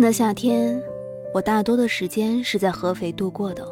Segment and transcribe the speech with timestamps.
[0.00, 0.82] 年的夏天，
[1.34, 3.68] 我大多的时间是在合肥度过的。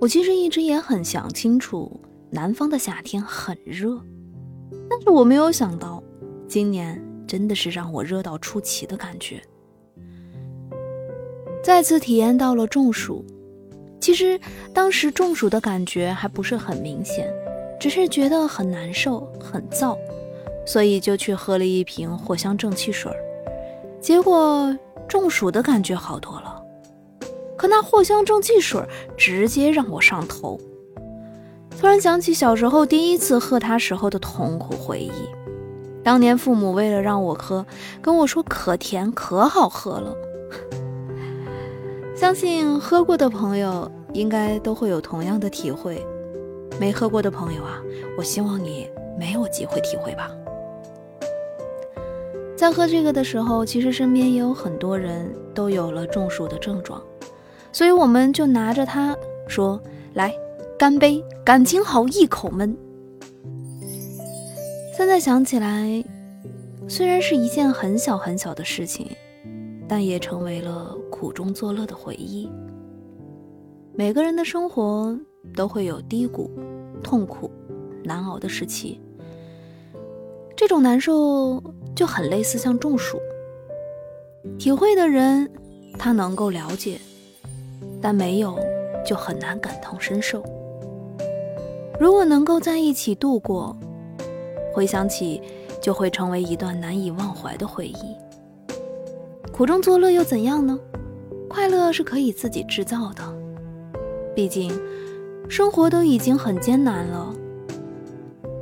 [0.00, 4.02] 我其实一直也很想清楚，南方的夏天很热，
[4.90, 6.02] 但是我没有想到，
[6.48, 9.40] 今年真的是让我热到出奇的感觉。
[11.62, 13.24] 再次体验到了中暑，
[14.00, 14.40] 其实
[14.74, 17.32] 当时中暑的感觉还不是很明显，
[17.78, 19.96] 只是觉得很难受、很燥，
[20.66, 23.12] 所以就去喝了一瓶藿香正气水
[24.00, 24.76] 结果
[25.12, 26.62] 中暑的感觉好多了。
[27.54, 28.82] 可那藿香正气水
[29.14, 30.58] 直接让我上头，
[31.78, 35.12] 突然想起小时候第一次喝它时候的痛苦回忆。
[36.02, 37.66] 当年父母为了让我喝，
[38.00, 40.16] 跟我说可甜可好喝了。
[42.16, 46.02] 相信喝过的朋友应该都会有同样的体会。
[46.80, 47.82] 没喝过的朋友啊，
[48.16, 48.88] 我希望你
[49.18, 50.30] 没有机会体会吧。
[52.62, 57.02] 在喝这个的时候，其实身边也有很多人都有了中暑的症状。
[57.72, 59.16] 所以我们就拿着它
[59.48, 59.82] 说
[60.14, 60.32] ：“来，
[60.78, 62.76] 干杯，感情好，一口闷。”
[64.96, 66.04] 现在想起来，
[66.86, 69.08] 虽然是一件很小很小的事情，
[69.88, 72.48] 但也成为了苦中作乐的回忆。
[73.92, 75.18] 每个人的生活
[75.56, 76.48] 都会有低谷、
[77.02, 77.50] 痛苦、
[78.04, 79.00] 难熬的时期，
[80.56, 81.60] 这种难受
[81.94, 83.18] 就很类似像中暑。
[84.58, 85.50] 体会的人，
[85.98, 86.98] 他能够了解。
[88.00, 88.58] 但没有，
[89.06, 90.42] 就很难感同身受。
[92.00, 93.76] 如果能够在一起度过，
[94.74, 95.40] 回想起
[95.80, 98.16] 就会成为一段难以忘怀的回忆。
[99.52, 100.76] 苦中作乐又怎样呢？
[101.48, 103.22] 快乐是可以自己制造的。
[104.34, 104.72] 毕竟，
[105.48, 107.32] 生活都已经很艰难了，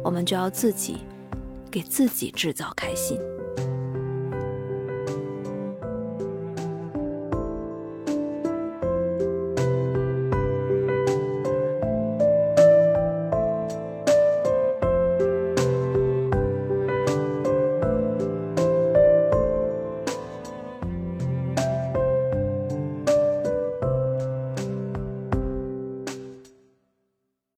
[0.05, 0.99] 我们就要自己
[1.71, 3.19] 给自己制造开心。